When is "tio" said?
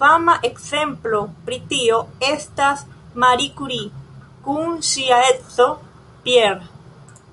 1.72-1.96